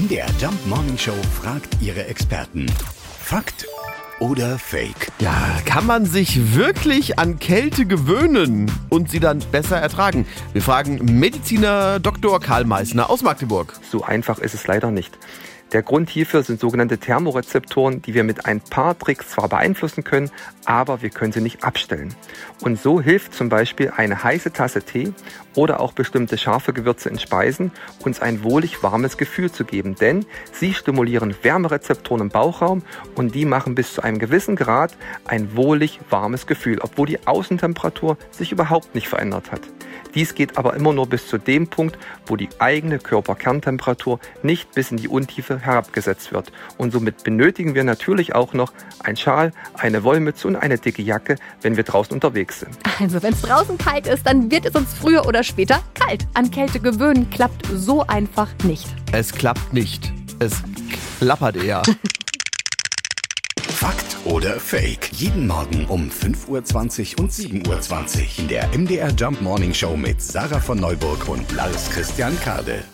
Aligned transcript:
MDR 0.00 0.28
Jump 0.40 0.66
Morning 0.66 0.96
Show 0.96 1.12
fragt 1.42 1.76
ihre 1.82 2.06
Experten. 2.06 2.64
Fakt 3.18 3.66
oder 4.18 4.58
Fake? 4.58 5.12
Ja, 5.18 5.58
kann 5.66 5.84
man 5.84 6.06
sich 6.06 6.54
wirklich 6.54 7.18
an 7.18 7.38
Kälte 7.38 7.84
gewöhnen 7.84 8.72
und 8.88 9.10
sie 9.10 9.20
dann 9.20 9.40
besser 9.52 9.76
ertragen? 9.76 10.26
Wir 10.54 10.62
fragen 10.62 11.18
Mediziner 11.18 12.00
Dr. 12.00 12.40
Karl 12.40 12.64
Meissner 12.64 13.10
aus 13.10 13.22
Magdeburg. 13.22 13.74
So 13.90 14.02
einfach 14.02 14.38
ist 14.38 14.54
es 14.54 14.66
leider 14.66 14.90
nicht. 14.90 15.18
Der 15.72 15.82
Grund 15.82 16.10
hierfür 16.10 16.42
sind 16.42 16.58
sogenannte 16.58 16.98
Thermorezeptoren, 16.98 18.02
die 18.02 18.12
wir 18.12 18.24
mit 18.24 18.44
ein 18.44 18.60
paar 18.60 18.98
Tricks 18.98 19.28
zwar 19.28 19.48
beeinflussen 19.48 20.02
können, 20.02 20.28
aber 20.64 21.00
wir 21.00 21.10
können 21.10 21.30
sie 21.32 21.40
nicht 21.40 21.62
abstellen. 21.62 22.12
Und 22.62 22.80
so 22.80 23.00
hilft 23.00 23.34
zum 23.34 23.48
Beispiel 23.48 23.92
eine 23.96 24.24
heiße 24.24 24.52
Tasse 24.52 24.82
Tee 24.82 25.12
oder 25.54 25.78
auch 25.78 25.92
bestimmte 25.92 26.38
scharfe 26.38 26.72
Gewürze 26.72 27.08
in 27.08 27.20
Speisen, 27.20 27.70
uns 28.04 28.20
ein 28.20 28.42
wohlig 28.42 28.82
warmes 28.82 29.16
Gefühl 29.16 29.52
zu 29.52 29.64
geben, 29.64 29.94
denn 29.94 30.26
sie 30.52 30.74
stimulieren 30.74 31.36
Wärmerezeptoren 31.40 32.22
im 32.22 32.28
Bauchraum 32.30 32.82
und 33.14 33.36
die 33.36 33.44
machen 33.44 33.76
bis 33.76 33.94
zu 33.94 34.02
einem 34.02 34.18
gewissen 34.18 34.56
Grad 34.56 34.96
ein 35.24 35.56
wohlig 35.56 36.00
warmes 36.10 36.48
Gefühl, 36.48 36.80
obwohl 36.80 37.06
die 37.06 37.28
Außentemperatur 37.28 38.16
sich 38.32 38.50
überhaupt 38.50 38.96
nicht 38.96 39.06
verändert 39.06 39.52
hat. 39.52 39.62
Dies 40.14 40.34
geht 40.34 40.58
aber 40.58 40.74
immer 40.74 40.92
nur 40.92 41.06
bis 41.06 41.28
zu 41.28 41.38
dem 41.38 41.68
Punkt, 41.68 41.96
wo 42.26 42.34
die 42.36 42.48
eigene 42.58 42.98
Körperkerntemperatur 42.98 44.18
nicht 44.42 44.72
bis 44.72 44.90
in 44.90 44.96
die 44.96 45.08
Untiefe 45.08 45.59
herabgesetzt 45.60 46.32
wird. 46.32 46.52
Und 46.78 46.92
somit 46.92 47.24
benötigen 47.24 47.74
wir 47.74 47.84
natürlich 47.84 48.34
auch 48.34 48.52
noch 48.52 48.72
ein 49.02 49.16
Schal, 49.16 49.52
eine 49.74 50.04
Wollmütze 50.04 50.48
und 50.48 50.56
eine 50.56 50.78
dicke 50.78 51.02
Jacke, 51.02 51.36
wenn 51.62 51.76
wir 51.76 51.84
draußen 51.84 52.12
unterwegs 52.12 52.60
sind. 52.60 52.76
Also 53.00 53.22
wenn 53.22 53.32
es 53.32 53.42
draußen 53.42 53.78
kalt 53.78 54.06
ist, 54.06 54.26
dann 54.26 54.50
wird 54.50 54.66
es 54.66 54.74
uns 54.74 54.92
früher 54.92 55.26
oder 55.26 55.42
später 55.42 55.80
kalt. 55.94 56.26
An 56.34 56.50
Kälte 56.50 56.80
gewöhnen 56.80 57.30
klappt 57.30 57.66
so 57.74 58.06
einfach 58.06 58.48
nicht. 58.64 58.86
Es 59.12 59.32
klappt 59.32 59.72
nicht. 59.72 60.12
Es 60.38 60.62
klappert 61.18 61.56
eher. 61.56 61.82
Fakt 63.80 64.18
oder 64.24 64.60
Fake? 64.60 65.10
Jeden 65.12 65.46
Morgen 65.46 65.86
um 65.86 66.10
5.20 66.10 67.14
Uhr 67.14 67.20
und 67.20 67.32
7.20 67.32 67.66
Uhr 67.68 68.38
in 68.38 68.48
der 68.48 68.68
MDR 68.76 69.10
Jump 69.10 69.40
Morning 69.40 69.72
Show 69.72 69.96
mit 69.96 70.20
Sarah 70.20 70.60
von 70.60 70.78
Neuburg 70.78 71.26
und 71.28 71.50
Lars 71.52 71.88
Christian 71.88 72.38
Kade. 72.40 72.84